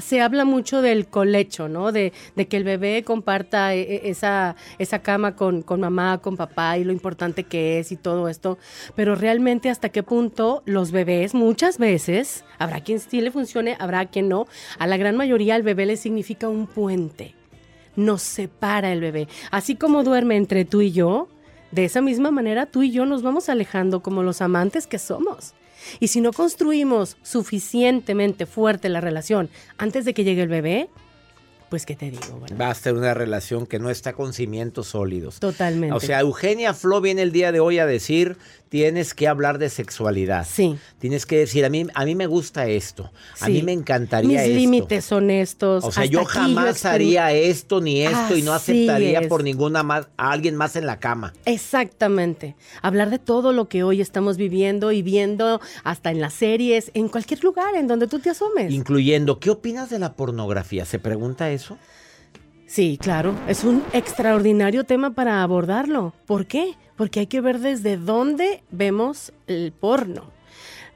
se 0.00 0.20
habla 0.20 0.44
mucho 0.44 0.80
del 0.80 1.08
colecho, 1.08 1.68
¿no? 1.68 1.90
De, 1.90 2.12
de 2.36 2.46
que 2.46 2.56
el 2.58 2.62
bebé 2.62 3.02
comparta 3.02 3.74
e- 3.74 3.80
e- 3.96 4.08
esa, 4.10 4.54
esa 4.78 5.00
cama 5.00 5.34
con, 5.34 5.62
con 5.62 5.80
mamá, 5.80 6.18
con 6.18 6.36
papá 6.36 6.78
y 6.78 6.84
lo 6.84 6.92
importante 6.92 7.42
que 7.42 7.80
es 7.80 7.90
y 7.90 7.96
todo 7.96 8.28
esto. 8.28 8.56
Pero 8.94 9.16
realmente 9.16 9.70
hasta 9.70 9.88
qué 9.88 10.04
punto 10.04 10.62
los 10.64 10.92
bebés 10.92 11.34
muchas 11.34 11.78
veces, 11.78 12.44
habrá 12.60 12.82
quien 12.82 13.00
sí 13.00 13.20
le 13.20 13.32
funcione, 13.32 13.76
habrá 13.80 14.06
quien 14.06 14.28
no, 14.28 14.46
a 14.78 14.86
la 14.86 14.96
gran 14.96 15.16
mayoría 15.16 15.56
el 15.56 15.64
bebé 15.64 15.86
le 15.86 15.96
significa 15.96 16.48
un 16.48 16.68
puente. 16.68 17.34
Nos 17.98 18.22
separa 18.22 18.92
el 18.92 19.00
bebé. 19.00 19.26
Así 19.50 19.74
como 19.74 20.04
duerme 20.04 20.36
entre 20.36 20.64
tú 20.64 20.82
y 20.82 20.92
yo, 20.92 21.28
de 21.72 21.84
esa 21.84 22.00
misma 22.00 22.30
manera 22.30 22.66
tú 22.66 22.84
y 22.84 22.92
yo 22.92 23.06
nos 23.06 23.22
vamos 23.22 23.48
alejando 23.48 24.04
como 24.04 24.22
los 24.22 24.40
amantes 24.40 24.86
que 24.86 25.00
somos. 25.00 25.54
Y 25.98 26.06
si 26.06 26.20
no 26.20 26.32
construimos 26.32 27.16
suficientemente 27.22 28.46
fuerte 28.46 28.88
la 28.88 29.00
relación 29.00 29.50
antes 29.78 30.04
de 30.04 30.14
que 30.14 30.22
llegue 30.22 30.42
el 30.42 30.48
bebé, 30.48 30.88
pues 31.68 31.84
qué 31.86 31.94
te 31.96 32.10
digo, 32.10 32.40
¿verdad? 32.40 32.56
Va 32.60 32.70
a 32.70 32.74
ser 32.74 32.94
una 32.94 33.14
relación 33.14 33.66
que 33.66 33.78
no 33.78 33.90
está 33.90 34.12
con 34.12 34.32
cimientos 34.32 34.88
sólidos. 34.88 35.40
Totalmente. 35.40 35.94
O 35.94 36.00
sea, 36.00 36.20
Eugenia 36.20 36.74
Flo 36.74 37.00
viene 37.00 37.22
el 37.22 37.32
día 37.32 37.52
de 37.52 37.60
hoy 37.60 37.78
a 37.78 37.86
decir, 37.86 38.36
tienes 38.68 39.14
que 39.14 39.28
hablar 39.28 39.58
de 39.58 39.70
sexualidad. 39.70 40.46
Sí. 40.48 40.78
Tienes 40.98 41.24
que 41.26 41.38
decir, 41.38 41.64
a 41.64 41.68
mí, 41.70 41.86
a 41.94 42.04
mí 42.04 42.14
me 42.14 42.26
gusta 42.26 42.66
esto. 42.66 43.10
A 43.40 43.46
Sí. 43.46 43.52
mí 43.52 43.62
me 43.62 43.72
encantaría 43.72 44.28
Mis 44.30 44.40
esto. 44.40 44.54
límites 44.54 45.04
son 45.04 45.30
estos. 45.30 45.84
O 45.84 45.92
sea, 45.92 46.04
yo 46.04 46.24
jamás 46.24 46.84
haría 46.84 47.32
esto 47.32 47.80
ni 47.80 48.02
esto 48.02 48.36
y 48.36 48.42
no 48.42 48.52
aceptaría 48.52 49.20
es. 49.20 49.28
por 49.28 49.42
ninguna 49.44 49.82
más 49.82 50.08
a 50.16 50.32
alguien 50.32 50.54
más 50.56 50.76
en 50.76 50.86
la 50.86 50.98
cama. 50.98 51.32
Exactamente. 51.44 52.56
Hablar 52.82 53.10
de 53.10 53.18
todo 53.18 53.52
lo 53.52 53.68
que 53.68 53.82
hoy 53.82 54.00
estamos 54.00 54.36
viviendo 54.36 54.92
y 54.92 55.02
viendo 55.02 55.60
hasta 55.84 56.10
en 56.10 56.20
las 56.20 56.34
series, 56.34 56.90
en 56.94 57.08
cualquier 57.08 57.42
lugar 57.44 57.74
en 57.74 57.86
donde 57.86 58.06
tú 58.06 58.18
te 58.18 58.30
asomes. 58.30 58.72
Incluyendo, 58.72 59.38
¿qué 59.38 59.50
opinas 59.50 59.90
de 59.90 59.98
la 59.98 60.14
pornografía? 60.14 60.84
¿Se 60.84 60.98
pregunta 60.98 61.50
eso? 61.50 61.57
Sí, 62.66 62.98
claro, 63.00 63.34
es 63.48 63.64
un 63.64 63.82
extraordinario 63.92 64.84
tema 64.84 65.14
para 65.14 65.42
abordarlo. 65.42 66.12
¿Por 66.26 66.46
qué? 66.46 66.74
Porque 66.96 67.20
hay 67.20 67.26
que 67.26 67.40
ver 67.40 67.60
desde 67.60 67.96
dónde 67.96 68.62
vemos 68.70 69.32
el 69.46 69.72
porno. 69.72 70.37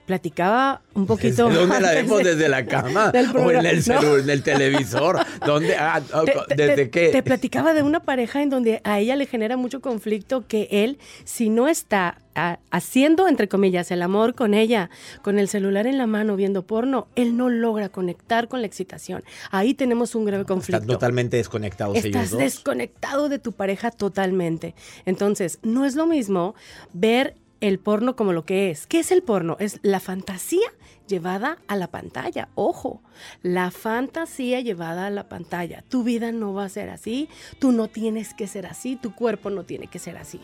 Platicaba 0.06 0.82
un 0.94 1.06
poquito. 1.06 1.47
¿Desde 1.49 1.61
dónde 1.61 1.80
la 1.80 1.92
vemos? 1.92 2.18
de- 2.18 2.35
¿Desde 2.35 2.49
la 2.49 2.66
cama? 2.66 3.12
del 3.12 3.35
¿O 3.37 3.50
en 3.52 3.64
el, 3.64 3.82
No. 3.87 4.16
en 4.18 4.28
el 4.30 4.42
televisor? 4.42 5.18
¿Dónde? 5.47 5.76
Ah, 5.76 6.00
Te- 6.49 6.54
¿Desde 6.56 6.75
te- 6.76 6.90
qué? 6.90 7.09
Te 7.11 7.23
platicaba 7.23 7.73
de 7.73 7.82
una 7.82 8.00
pareja 8.00 8.42
en 8.42 8.50
donde 8.50 8.80
a 8.85 8.99
ella 8.99 9.14
le 9.16 9.26
genera 9.26 9.56
mucho 9.56 9.80
conflicto 9.80 10.47
que 10.47 10.68
él, 10.71 10.99
si 11.25 11.50
no 11.50 11.68
está 11.68 12.18
ah, 12.35 12.59
haciendo, 12.71 13.28
entre 13.28 13.49
comillas, 13.49 13.90
el 13.92 14.02
amor 14.02 14.35
con 14.35 14.54
ella, 14.54 14.90
con 15.23 15.38
el 15.38 15.47
celular 15.49 15.87
en 15.87 15.99
la 15.99 16.06
mano 16.09 16.35
viendo 16.35 16.66
porno, 16.66 17.06
él 17.14 17.37
no 17.37 17.49
logra 17.49 17.88
conectar 17.88 18.49
con 18.49 18.61
la 18.61 18.66
excitación. 18.66 19.23
Ahí 19.50 19.73
tenemos 19.73 20.14
un 20.16 20.25
grave 20.25 20.44
conflicto. 20.44 20.78
Están 20.82 20.94
totalmente 20.94 21.37
desconectados 21.37 21.97
ellos 21.99 22.06
Estás 22.06 22.30
dos. 22.30 22.40
desconectado 22.40 23.28
de 23.28 23.38
tu 23.38 23.52
pareja 23.52 23.90
totalmente. 23.92 24.75
Entonces, 25.06 25.59
no 25.62 25.85
es 25.85 25.94
lo 25.94 26.06
mismo 26.06 26.54
ver 26.92 27.37
el 27.62 27.78
porno 27.78 28.16
como 28.16 28.33
lo 28.33 28.45
que 28.45 28.71
es. 28.71 28.87
¿Qué 28.87 28.99
es 28.99 29.12
el 29.12 29.23
porno? 29.23 29.57
Es 29.61 29.78
la 29.83 30.00
fantasía 30.00 30.69
llevada 31.07 31.59
a 31.69 31.76
la 31.76 31.87
pantalla. 31.87 32.49
Ojo, 32.57 33.02
la 33.42 33.71
fantasía 33.71 34.61
llevada 34.61 35.07
a 35.07 35.11
la 35.11 35.28
pantalla. 35.28 35.85
Tu 35.88 36.02
vida 36.02 36.33
no 36.33 36.52
va 36.52 36.64
a 36.64 36.69
ser 36.69 36.90
así, 36.90 37.28
tú 37.61 37.71
no 37.73 37.88
tienes 37.88 38.35
que 38.35 38.49
ser 38.49 38.66
así, 38.66 38.97
tu 38.97 39.14
cuerpo 39.14 39.49
no 39.49 39.64
tiene 39.64 39.87
que 39.87 40.00
ser 40.00 40.16
así. 40.16 40.40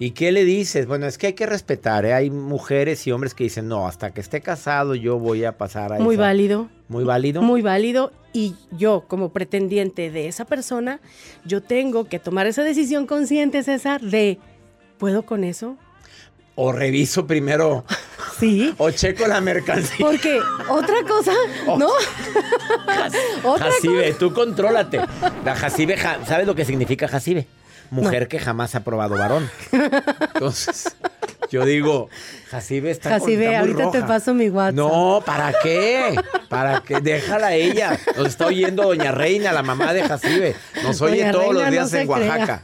¿Y 0.00 0.12
qué 0.12 0.32
le 0.32 0.44
dices? 0.44 0.86
Bueno, 0.86 1.06
es 1.06 1.18
que 1.18 1.26
hay 1.26 1.32
que 1.34 1.44
respetar. 1.44 2.06
¿eh? 2.06 2.14
Hay 2.14 2.30
mujeres 2.30 3.06
y 3.06 3.12
hombres 3.12 3.34
que 3.34 3.44
dicen, 3.44 3.68
no, 3.68 3.86
hasta 3.86 4.12
que 4.14 4.20
esté 4.20 4.40
casado 4.40 4.94
yo 4.94 5.18
voy 5.18 5.44
a 5.44 5.58
pasar 5.58 5.92
a 5.92 5.98
Muy 5.98 6.14
esa-". 6.14 6.22
válido. 6.22 6.68
Muy 6.88 7.04
válido. 7.04 7.42
Muy 7.42 7.60
válido 7.62 8.12
y 8.32 8.54
yo 8.70 9.04
como 9.08 9.30
pretendiente 9.30 10.10
de 10.10 10.28
esa 10.28 10.46
persona, 10.46 11.00
yo 11.44 11.62
tengo 11.62 12.04
que 12.04 12.18
tomar 12.18 12.46
esa 12.46 12.62
decisión 12.62 13.06
consciente, 13.06 13.62
César, 13.62 14.00
de, 14.00 14.38
¿puedo 14.98 15.26
con 15.26 15.44
eso? 15.44 15.76
O 16.60 16.72
reviso 16.72 17.24
primero, 17.24 17.84
Sí. 18.40 18.74
o 18.78 18.90
checo 18.90 19.28
la 19.28 19.40
mercancía. 19.40 20.04
Porque 20.04 20.40
otra 20.68 20.96
cosa, 21.06 21.32
¿no? 21.78 21.88
otra 23.44 23.66
Jacibe, 23.70 24.12
tú 24.14 24.32
contrólate. 24.32 25.00
La 25.44 25.54
Jacibe, 25.54 25.96
ja- 25.96 26.18
¿sabes 26.26 26.48
lo 26.48 26.56
que 26.56 26.64
significa 26.64 27.06
Jacibe? 27.06 27.46
Mujer 27.90 28.26
que 28.26 28.40
jamás 28.40 28.74
ha 28.74 28.80
probado 28.84 29.16
varón. 29.16 29.48
Entonces, 30.34 30.96
yo 31.50 31.64
digo, 31.64 32.08
Jacibe 32.50 32.90
está, 32.90 33.10
Jacibe, 33.10 33.46
está 33.46 33.62
muy 33.64 33.70
ahorita 33.82 33.90
te 33.92 34.02
paso 34.06 34.34
mi 34.34 34.50
WhatsApp. 34.50 34.74
No, 34.74 35.22
¿para 35.24 35.54
qué? 35.62 36.16
¿Para 36.48 36.80
qué? 36.82 37.00
Déjala 37.00 37.46
a 37.48 37.54
ella. 37.54 37.98
Nos 38.16 38.26
está 38.26 38.46
oyendo 38.46 38.82
Doña 38.82 39.12
Reina, 39.12 39.52
la 39.52 39.62
mamá 39.62 39.94
de 39.94 40.02
Jacibe. 40.02 40.54
Nos 40.82 41.00
oye 41.02 41.30
todos 41.30 41.54
Reina, 41.54 41.60
los 41.62 41.70
días 41.70 41.92
en 41.94 42.08
Oaxaca. 42.10 42.62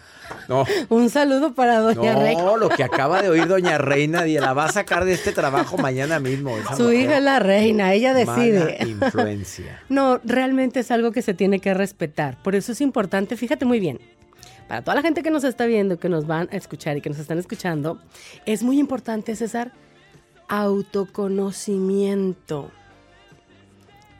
No, 0.48 0.64
Un 0.88 1.10
saludo 1.10 1.54
para 1.54 1.78
Doña 1.80 2.12
no, 2.14 2.20
Reina. 2.20 2.56
lo 2.56 2.68
que 2.68 2.84
acaba 2.84 3.22
de 3.22 3.28
oír 3.30 3.46
Doña 3.48 3.78
Reina 3.78 4.26
y 4.26 4.38
la 4.38 4.52
va 4.52 4.66
a 4.66 4.72
sacar 4.72 5.04
de 5.04 5.12
este 5.14 5.32
trabajo 5.32 5.76
mañana 5.78 6.18
mismo. 6.20 6.54
Su 6.76 6.84
mujer. 6.84 7.00
hija 7.00 7.16
es 7.18 7.22
la 7.22 7.38
reina, 7.38 7.92
ella 7.94 8.12
Mala 8.12 8.34
decide. 8.36 8.78
influencia. 8.86 9.80
No, 9.88 10.20
realmente 10.24 10.80
es 10.80 10.90
algo 10.90 11.12
que 11.12 11.22
se 11.22 11.34
tiene 11.34 11.60
que 11.60 11.72
respetar. 11.74 12.36
Por 12.42 12.54
eso 12.54 12.72
es 12.72 12.80
importante, 12.80 13.36
fíjate 13.36 13.64
muy 13.64 13.80
bien, 13.80 14.00
para 14.68 14.82
toda 14.82 14.94
la 14.96 15.02
gente 15.02 15.22
que 15.22 15.30
nos 15.30 15.44
está 15.44 15.66
viendo, 15.66 15.98
que 15.98 16.08
nos 16.08 16.26
van 16.26 16.48
a 16.52 16.56
escuchar 16.56 16.96
y 16.96 17.00
que 17.00 17.10
nos 17.10 17.18
están 17.18 17.38
escuchando, 17.38 17.98
es 18.46 18.62
muy 18.62 18.78
importante, 18.78 19.36
César, 19.36 19.72
autoconocimiento. 20.48 22.70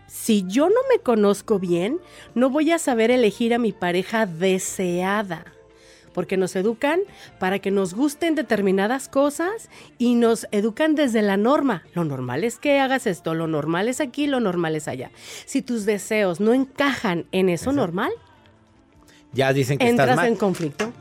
Si 0.07 0.45
yo 0.47 0.69
no 0.69 0.81
me 0.93 1.01
conozco 1.03 1.59
bien, 1.59 1.99
no 2.35 2.51
voy 2.51 2.71
a 2.71 2.79
saber 2.79 3.11
elegir 3.11 3.53
a 3.53 3.59
mi 3.59 3.73
pareja 3.73 4.27
deseada. 4.27 5.45
Porque 6.15 6.37
nos 6.39 6.57
educan 6.57 7.01
para 7.39 7.59
que 7.59 7.71
nos 7.71 7.93
gusten 7.93 8.35
determinadas 8.35 9.09
cosas 9.09 9.69
y 9.99 10.15
nos 10.15 10.47
educan 10.53 10.95
desde 10.95 11.21
la 11.21 11.37
norma. 11.37 11.83
Lo 11.95 12.05
normal 12.05 12.45
es 12.45 12.57
que 12.59 12.79
hagas 12.81 13.07
esto, 13.07 13.35
lo 13.35 13.47
normal 13.49 13.89
es 13.89 14.01
aquí, 14.01 14.27
lo 14.27 14.41
normal 14.41 14.77
es 14.77 14.89
allá. 14.89 15.11
Si 15.45 15.61
tus 15.61 15.85
deseos 15.85 16.41
no 16.41 16.55
encajan 16.55 17.27
en 17.33 17.49
eso 17.51 17.73
normal, 17.73 18.13
Ya 19.33 19.53
dicen 19.53 19.79
que 19.79 19.89
entras 19.89 20.09
estás 20.11 20.17
mal. 20.17 20.29
en 20.29 20.37
conflicto. 20.37 20.93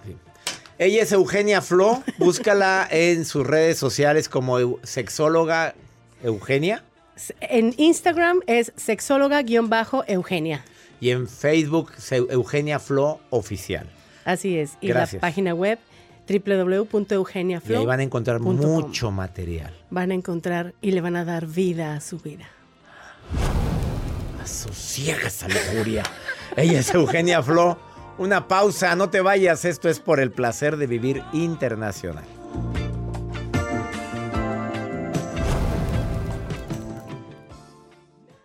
Ella 0.80 1.04
es 1.04 1.12
Eugenia 1.12 1.62
Flo. 1.62 2.02
Búscala 2.18 2.88
en 2.92 3.26
sus 3.26 3.46
redes 3.46 3.78
sociales 3.78 4.28
como 4.28 4.80
sexóloga 4.84 5.76
Eugenia 6.24 6.84
En 7.42 7.76
Instagram 7.78 8.40
es 8.48 8.74
sexóloga-eugenia. 8.76 10.64
y 11.00 11.10
en 11.12 11.28
Facebook 11.28 11.92
Eugenia 12.30 12.80
Flo 12.80 13.20
Oficial. 13.30 13.88
Así 14.26 14.58
es. 14.58 14.78
Y 14.82 14.88
Gracias. 14.88 15.16
la 15.22 15.28
página 15.28 15.54
web 15.54 15.80
Y 16.28 16.40
www.eugeniaflow. 16.40 17.80
ahí 17.80 17.86
van 17.86 18.00
a 18.00 18.04
encontrar 18.04 18.40
com. 18.40 18.56
mucho 18.56 19.12
material. 19.12 19.74
Van 19.90 20.12
a 20.12 20.14
encontrar 20.14 20.74
y 20.82 20.92
le 20.92 21.02
van 21.02 21.16
a 21.16 21.26
dar 21.26 21.48
vida 21.48 21.96
a 21.96 22.02
su 22.02 22.20
vida. 22.20 22.46
Asosiega 24.42 25.28
esa 25.28 25.48
lujuria. 25.48 26.04
Ella 26.56 26.80
es 26.80 26.94
Eugenia 26.94 27.42
Flo. 27.42 27.78
Una 28.18 28.48
pausa, 28.48 28.96
no 28.96 29.10
te 29.10 29.22
vayas. 29.22 29.66
Esto 29.66 29.90
es 29.90 30.00
por 30.00 30.20
el 30.20 30.32
placer 30.32 30.78
de 30.78 30.88
vivir 30.88 31.24
internacional. 31.34 32.26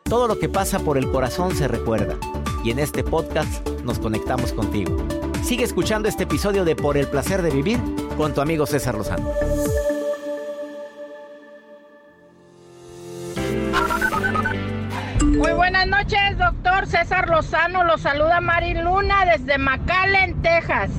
Todo 0.05 0.27
lo 0.27 0.39
que 0.39 0.49
pasa 0.49 0.79
por 0.79 0.97
el 0.97 1.11
corazón 1.11 1.55
se 1.55 1.69
recuerda. 1.69 2.17
Y 2.65 2.71
en 2.71 2.79
este 2.79 3.05
podcast 3.05 3.67
nos 3.85 3.99
conectamos 3.99 4.53
contigo. 4.53 4.97
Sigue 5.43 5.65
escuchando 5.65 6.09
este 6.09 6.25
episodio 6.25 6.65
de 6.65 6.77
Por 6.77 6.97
el 6.97 7.07
placer 7.07 7.43
de 7.43 7.51
vivir 7.51 7.79
con 8.17 8.35
tu 8.35 8.41
amigo 8.41 8.67
César 8.67 8.95
Lozano. 8.95 9.33
Muy 15.25 15.53
buenas 15.53 15.87
noches, 15.87 16.39
doctor 16.39 16.87
César 16.87 17.29
Lozano. 17.29 17.85
Lo 17.85 17.97
saluda 17.99 18.41
Mari 18.41 18.75
Luna 18.75 19.25
desde 19.25 19.59
McAllen, 19.59 20.41
Texas. 20.43 20.91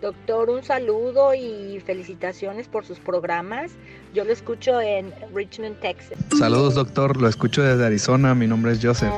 Doctor, 0.00 0.48
un 0.48 0.62
saludo 0.62 1.34
y 1.34 1.82
felicitaciones 1.84 2.68
por 2.68 2.86
sus 2.86 2.98
programas. 2.98 3.72
Yo 4.14 4.24
lo 4.24 4.32
escucho 4.32 4.80
en 4.80 5.12
Richmond, 5.34 5.78
Texas. 5.80 6.18
Saludos, 6.38 6.74
doctor. 6.74 7.16
Lo 7.16 7.28
escucho 7.28 7.62
desde 7.62 7.84
Arizona. 7.84 8.34
Mi 8.34 8.46
nombre 8.46 8.72
es 8.72 8.80
Joseph. 8.82 9.12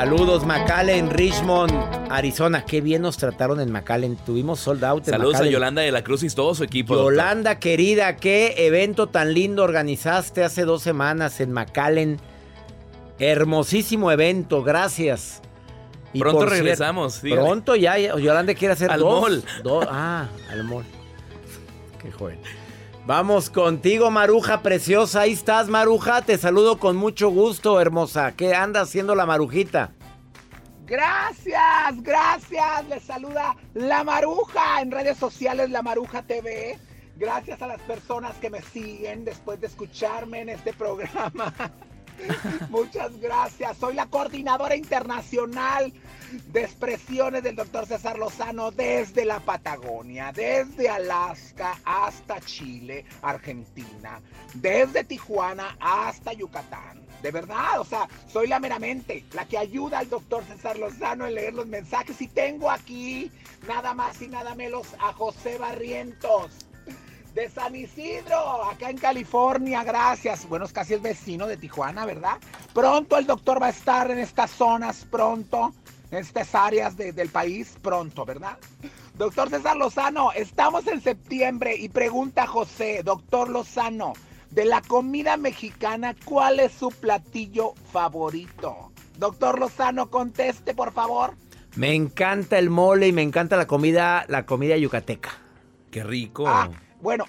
Saludos, 0.00 0.46
McAllen, 0.46 1.10
Richmond, 1.10 1.74
Arizona. 2.10 2.64
Qué 2.64 2.80
bien 2.80 3.02
nos 3.02 3.18
trataron 3.18 3.60
en 3.60 3.70
McAllen. 3.70 4.16
Tuvimos 4.16 4.58
sold 4.58 4.82
out 4.82 5.06
en 5.06 5.10
Saludos 5.12 5.36
a. 5.42 5.44
Yolanda 5.46 5.82
de 5.82 5.92
la 5.92 6.02
Cruz 6.02 6.22
y 6.22 6.30
todo 6.30 6.54
su 6.54 6.64
equipo. 6.64 6.94
doctor. 6.94 7.12
Yolanda, 7.12 7.58
querida, 7.58 8.16
qué 8.16 8.54
evento 8.66 9.08
tan 9.08 9.34
lindo 9.34 9.62
organizaste 9.62 10.42
hace 10.42 10.64
dos 10.64 10.80
semanas 10.82 11.38
en 11.42 11.52
McAllen. 11.52 12.18
Hermosísimo 13.18 14.10
evento, 14.10 14.62
gracias. 14.62 15.42
Y 16.14 16.20
Pronto 16.20 16.46
regresamos. 16.46 17.18
Pronto 17.20 17.76
ya, 17.76 17.98
ya, 17.98 18.16
Yolanda 18.16 18.54
quiere 18.54 18.72
hacer 18.72 18.90
Al 18.90 19.00
dos. 19.00 19.20
mall. 19.20 19.44
dos- 19.62 19.86
ah, 19.86 20.28
al 20.50 20.64
mall. 20.64 20.84
Qué 22.00 22.10
joven. 22.10 22.38
Vamos 23.06 23.50
contigo, 23.50 24.10
Maruja 24.10 24.62
preciosa. 24.62 25.22
Ahí 25.22 25.32
estás, 25.32 25.68
Maruja. 25.68 26.22
Te 26.22 26.38
saludo 26.38 26.78
con 26.78 26.96
mucho 26.96 27.30
gusto, 27.30 27.80
hermosa. 27.80 28.32
¿Qué 28.32 28.54
anda 28.54 28.82
haciendo 28.82 29.14
la 29.14 29.26
Marujita? 29.26 29.92
Gracias, 30.86 32.02
gracias. 32.02 32.88
Les 32.88 33.02
saluda 33.02 33.56
La 33.74 34.04
Maruja 34.04 34.80
en 34.82 34.90
redes 34.90 35.16
sociales 35.16 35.70
La 35.70 35.82
Maruja 35.82 36.22
TV. 36.22 36.78
Gracias 37.16 37.62
a 37.62 37.66
las 37.66 37.80
personas 37.82 38.34
que 38.36 38.50
me 38.50 38.60
siguen 38.60 39.24
después 39.24 39.60
de 39.60 39.68
escucharme 39.68 40.40
en 40.40 40.48
este 40.50 40.72
programa. 40.72 41.54
Muchas 42.70 43.18
gracias. 43.20 43.76
Soy 43.78 43.94
la 43.94 44.06
coordinadora 44.06 44.76
internacional 44.76 45.92
de 46.52 46.62
expresiones 46.62 47.42
del 47.42 47.56
doctor 47.56 47.86
César 47.86 48.18
Lozano 48.18 48.70
desde 48.70 49.24
la 49.24 49.40
Patagonia, 49.40 50.32
desde 50.32 50.88
Alaska 50.88 51.78
hasta 51.84 52.40
Chile, 52.40 53.04
Argentina, 53.22 54.20
desde 54.54 55.04
Tijuana 55.04 55.76
hasta 55.80 56.32
Yucatán. 56.32 57.00
De 57.22 57.30
verdad, 57.30 57.80
o 57.80 57.84
sea, 57.84 58.08
soy 58.32 58.46
la 58.46 58.60
meramente, 58.60 59.24
la 59.34 59.44
que 59.44 59.58
ayuda 59.58 59.98
al 59.98 60.08
doctor 60.08 60.42
César 60.44 60.78
Lozano 60.78 61.26
en 61.26 61.34
leer 61.34 61.52
los 61.52 61.66
mensajes 61.66 62.20
y 62.22 62.28
tengo 62.28 62.70
aquí 62.70 63.30
nada 63.68 63.92
más 63.92 64.22
y 64.22 64.28
nada 64.28 64.54
menos 64.54 64.86
a 64.98 65.12
José 65.12 65.58
Barrientos 65.58 66.50
de 67.34 67.48
San 67.48 67.74
Isidro, 67.76 68.64
acá 68.70 68.90
en 68.90 68.98
California, 68.98 69.84
gracias. 69.84 70.48
Bueno, 70.48 70.64
es 70.64 70.72
casi 70.72 70.94
el 70.94 71.00
vecino 71.00 71.46
de 71.46 71.56
Tijuana, 71.56 72.04
¿verdad? 72.04 72.38
Pronto 72.74 73.16
el 73.18 73.26
doctor 73.26 73.62
va 73.62 73.66
a 73.66 73.70
estar 73.70 74.10
en 74.10 74.18
estas 74.18 74.50
zonas, 74.50 75.06
pronto, 75.10 75.72
en 76.10 76.18
estas 76.18 76.54
áreas 76.54 76.96
de- 76.96 77.12
del 77.12 77.28
país, 77.28 77.76
pronto, 77.80 78.24
¿verdad? 78.24 78.58
Doctor 79.14 79.48
César 79.50 79.76
Lozano, 79.76 80.32
estamos 80.32 80.86
en 80.86 81.00
septiembre 81.00 81.76
y 81.76 81.88
pregunta 81.88 82.46
José, 82.46 83.02
doctor 83.04 83.48
Lozano, 83.48 84.14
de 84.50 84.64
la 84.64 84.82
comida 84.82 85.36
mexicana, 85.36 86.16
¿cuál 86.24 86.58
es 86.58 86.72
su 86.72 86.90
platillo 86.90 87.74
favorito? 87.92 88.90
Doctor 89.18 89.60
Lozano, 89.60 90.10
conteste, 90.10 90.74
por 90.74 90.92
favor. 90.92 91.34
Me 91.76 91.94
encanta 91.94 92.58
el 92.58 92.70
mole 92.70 93.06
y 93.08 93.12
me 93.12 93.22
encanta 93.22 93.56
la 93.56 93.66
comida, 93.66 94.24
la 94.28 94.46
comida 94.46 94.76
yucateca. 94.76 95.30
Qué 95.92 96.02
rico. 96.02 96.44
Ah, 96.48 96.68
bueno, 97.00 97.24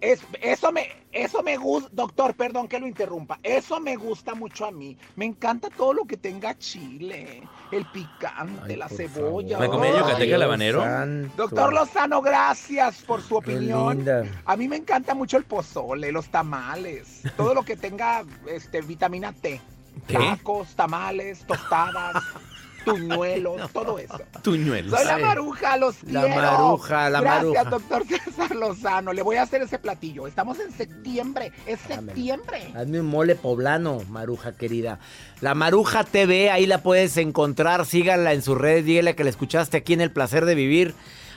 es- 0.00 0.20
eso 0.40 0.72
me, 0.72 0.88
eso 1.12 1.42
me 1.42 1.56
gusta, 1.56 1.88
doctor, 1.92 2.34
perdón 2.34 2.66
que 2.68 2.78
lo 2.80 2.86
interrumpa. 2.86 3.38
Eso 3.42 3.78
me 3.80 3.96
gusta 3.96 4.34
mucho 4.34 4.66
a 4.66 4.70
mí. 4.72 4.96
Me 5.14 5.24
encanta 5.24 5.68
todo 5.70 5.92
lo 5.92 6.04
que 6.04 6.16
tenga 6.16 6.58
chile, 6.58 7.42
el 7.70 7.84
picante, 7.86 8.72
Ay, 8.72 8.76
la 8.76 8.88
cebolla. 8.88 9.58
¿La 9.60 9.68
comida 9.68 9.92
Ay, 9.92 9.98
yucateca, 10.00 10.34
el 10.36 10.42
habanero? 10.42 10.82
santo. 10.82 11.32
Doctor 11.36 11.72
Lozano, 11.72 12.20
gracias 12.20 13.02
por 13.02 13.22
su 13.22 13.36
opinión. 13.36 14.04
A 14.44 14.56
mí 14.56 14.66
me 14.68 14.76
encanta 14.76 15.14
mucho 15.14 15.36
el 15.36 15.44
pozole, 15.44 16.10
los 16.12 16.28
tamales, 16.28 17.22
todo 17.36 17.54
lo 17.54 17.62
que 17.62 17.76
tenga 17.76 18.24
este, 18.48 18.80
vitamina 18.82 19.32
T. 19.32 19.60
¿Qué? 20.06 20.14
Tacos, 20.18 20.74
tamales, 20.76 21.44
tostadas, 21.46 22.22
tuñuelos, 22.86 23.70
todo 23.72 23.98
eso. 23.98 24.18
Tuñuelos. 24.42 24.98
Soy 24.98 25.04
la 25.06 25.18
maruja, 25.18 25.76
los 25.76 26.02
la 26.04 26.24
quiero. 26.24 26.40
maruja, 26.40 27.10
la 27.10 27.20
Gracias, 27.20 27.44
maruja. 27.44 27.64
doctor 27.70 28.06
César 28.06 28.56
Lozano. 28.56 29.12
Le 29.12 29.22
voy 29.22 29.36
a 29.36 29.42
hacer 29.42 29.60
ese 29.62 29.78
platillo. 29.78 30.26
Estamos 30.26 30.58
en 30.60 30.72
septiembre. 30.72 31.52
Es 31.66 31.80
septiembre. 31.80 32.72
Hazme 32.74 33.00
un 33.00 33.06
mole 33.06 33.34
poblano, 33.34 34.00
Maruja 34.08 34.52
querida. 34.56 34.98
La 35.42 35.54
Maruja 35.54 36.04
TV, 36.04 36.50
ahí 36.50 36.64
la 36.66 36.82
puedes 36.82 37.16
encontrar. 37.18 37.84
Síganla 37.84 38.32
en 38.32 38.40
sus 38.42 38.56
redes. 38.56 38.86
Dígale 38.86 39.14
que 39.14 39.24
la 39.24 39.30
escuchaste 39.30 39.76
aquí 39.76 39.92
en 39.92 40.00
El 40.00 40.12
Placer 40.12 40.46
de 40.46 40.54
Vivir. 40.54 40.94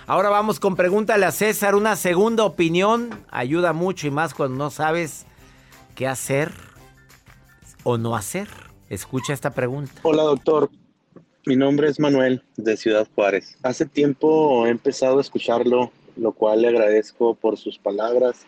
Ahora 0.07 0.29
vamos 0.29 0.59
con 0.59 0.75
Pregúntale 0.75 1.25
a 1.25 1.31
César. 1.31 1.75
Una 1.75 1.95
segunda 1.95 2.43
opinión 2.45 3.09
ayuda 3.29 3.73
mucho 3.73 4.07
y 4.07 4.11
más 4.11 4.33
cuando 4.33 4.57
no 4.57 4.69
sabes 4.69 5.25
qué 5.95 6.07
hacer 6.07 6.51
o 7.83 7.97
no 7.97 8.15
hacer. 8.15 8.47
Escucha 8.89 9.33
esta 9.33 9.51
pregunta. 9.51 9.91
Hola 10.01 10.23
doctor, 10.23 10.71
mi 11.45 11.55
nombre 11.55 11.87
es 11.87 11.99
Manuel 11.99 12.43
de 12.57 12.75
Ciudad 12.75 13.07
Juárez. 13.15 13.57
Hace 13.63 13.85
tiempo 13.85 14.65
he 14.65 14.69
empezado 14.69 15.17
a 15.17 15.21
escucharlo, 15.21 15.91
lo 16.17 16.33
cual 16.33 16.61
le 16.61 16.67
agradezco 16.67 17.33
por 17.33 17.57
sus 17.57 17.77
palabras 17.77 18.45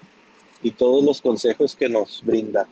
y 0.62 0.72
todos 0.72 1.04
los 1.04 1.22
consejos 1.22 1.76
que 1.76 1.90
nos 1.90 2.22
brinda. 2.24 2.68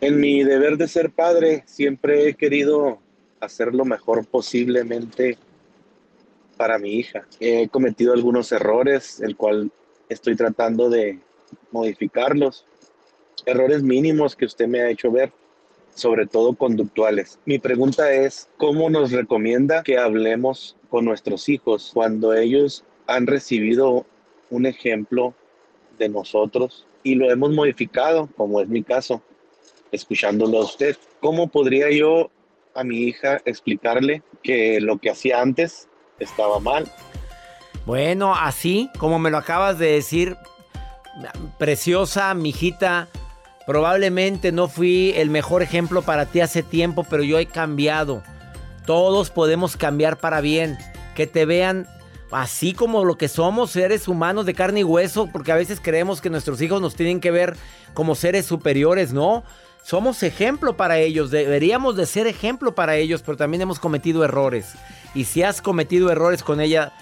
En 0.00 0.18
mi 0.20 0.42
deber 0.42 0.76
de 0.76 0.88
ser 0.88 1.10
padre 1.10 1.64
siempre 1.66 2.28
he 2.28 2.34
querido 2.34 2.98
hacer 3.40 3.74
lo 3.74 3.84
mejor 3.84 4.26
posiblemente 4.26 5.38
para 6.56 6.78
mi 6.78 6.94
hija. 6.94 7.26
He 7.38 7.68
cometido 7.68 8.14
algunos 8.14 8.50
errores, 8.52 9.20
el 9.20 9.36
cual 9.36 9.70
estoy 10.08 10.34
tratando 10.34 10.88
de 10.88 11.20
modificarlos. 11.70 12.64
Errores 13.44 13.82
mínimos 13.82 14.34
que 14.34 14.46
usted 14.46 14.66
me 14.66 14.80
ha 14.80 14.90
hecho 14.90 15.10
ver 15.10 15.32
sobre 15.96 16.26
todo 16.26 16.54
conductuales. 16.54 17.40
Mi 17.46 17.58
pregunta 17.58 18.12
es, 18.12 18.48
¿cómo 18.58 18.90
nos 18.90 19.10
recomienda 19.10 19.82
que 19.82 19.98
hablemos 19.98 20.76
con 20.90 21.06
nuestros 21.06 21.48
hijos 21.48 21.90
cuando 21.92 22.34
ellos 22.34 22.84
han 23.06 23.26
recibido 23.26 24.06
un 24.50 24.66
ejemplo 24.66 25.34
de 25.98 26.08
nosotros 26.08 26.86
y 27.02 27.14
lo 27.14 27.30
hemos 27.30 27.52
modificado, 27.52 28.28
como 28.36 28.60
es 28.60 28.68
mi 28.68 28.82
caso, 28.82 29.22
escuchándolo 29.90 30.58
a 30.58 30.64
usted? 30.64 30.96
¿Cómo 31.20 31.48
podría 31.48 31.90
yo 31.90 32.30
a 32.74 32.84
mi 32.84 32.98
hija 32.98 33.40
explicarle 33.46 34.22
que 34.42 34.80
lo 34.80 34.98
que 34.98 35.10
hacía 35.10 35.40
antes 35.40 35.88
estaba 36.18 36.60
mal? 36.60 36.86
Bueno, 37.86 38.34
así 38.34 38.90
como 38.98 39.18
me 39.18 39.30
lo 39.30 39.38
acabas 39.38 39.78
de 39.78 39.92
decir, 39.92 40.36
preciosa, 41.58 42.34
mijita, 42.34 43.08
probablemente 43.66 44.52
no 44.52 44.68
fui 44.68 45.12
el 45.16 45.28
mejor 45.28 45.62
ejemplo 45.62 46.02
para 46.02 46.26
ti 46.26 46.40
hace 46.40 46.62
tiempo, 46.62 47.04
pero 47.04 47.22
yo 47.22 47.38
he 47.38 47.46
cambiado. 47.46 48.22
Todos 48.86 49.30
podemos 49.30 49.76
cambiar 49.76 50.18
para 50.18 50.40
bien. 50.40 50.78
Que 51.14 51.26
te 51.26 51.44
vean 51.44 51.88
así 52.30 52.72
como 52.72 53.04
lo 53.04 53.18
que 53.18 53.28
somos, 53.28 53.72
seres 53.72 54.08
humanos 54.08 54.46
de 54.46 54.54
carne 54.54 54.80
y 54.80 54.84
hueso, 54.84 55.28
porque 55.32 55.52
a 55.52 55.56
veces 55.56 55.80
creemos 55.82 56.20
que 56.20 56.30
nuestros 56.30 56.60
hijos 56.62 56.80
nos 56.80 56.94
tienen 56.94 57.20
que 57.20 57.30
ver 57.30 57.56
como 57.94 58.14
seres 58.14 58.46
superiores, 58.46 59.12
¿no? 59.12 59.44
Somos 59.82 60.22
ejemplo 60.22 60.76
para 60.76 60.98
ellos, 60.98 61.30
deberíamos 61.30 61.96
de 61.96 62.06
ser 62.06 62.26
ejemplo 62.26 62.74
para 62.74 62.96
ellos, 62.96 63.22
pero 63.22 63.36
también 63.36 63.62
hemos 63.62 63.78
cometido 63.78 64.24
errores. 64.24 64.74
Y 65.14 65.24
si 65.24 65.42
has 65.42 65.62
cometido 65.62 66.10
errores 66.10 66.42
con 66.42 66.60
ella, 66.60 66.92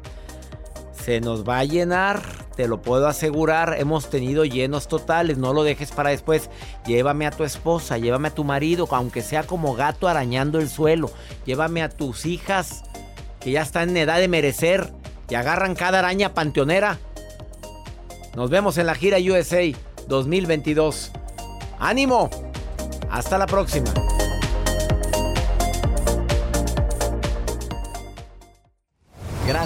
Se 0.93 1.21
nos 1.21 1.49
va 1.49 1.59
a 1.59 1.65
llenar, 1.65 2.23
te 2.55 2.69
lo 2.69 2.83
puedo 2.83 3.09
asegurar. 3.09 3.75
Hemos 3.79 4.11
tenido 4.11 4.45
llenos 4.45 4.89
totales, 4.89 5.39
no 5.39 5.53
lo 5.53 5.65
dejes 5.65 5.91
para 5.91 6.11
después. 6.11 6.51
Llévame 6.87 7.27
a 7.27 7.31
tu 7.31 7.45
esposa, 7.45 7.97
llévame 7.99 8.29
a 8.29 8.35
tu 8.35 8.45
marido, 8.45 8.87
aunque 8.91 9.23
sea 9.23 9.45
como 9.45 9.75
gato 9.75 10.07
arañando 10.07 10.59
el 10.59 10.69
suelo. 10.69 11.11
Llévame 11.45 11.83
a 11.83 11.89
tus 11.89 12.27
hijas, 12.27 12.85
que 13.41 13.53
ya 13.53 13.63
están 13.63 13.89
en 13.91 13.99
edad 13.99 14.19
de 14.19 14.29
merecer 14.29 14.93
y 15.29 15.35
agarran 15.35 15.75
cada 15.75 16.01
araña 16.01 16.35
panteonera. 16.35 16.99
Nos 18.37 18.51
vemos 18.51 18.77
en 18.79 18.87
la 18.87 18.95
gira 18.95 19.19
USA 19.19 19.63
2022. 20.07 21.11
¡Ánimo! 21.79 22.31
Hasta 23.11 23.39
la 23.39 23.47
próxima. 23.47 23.91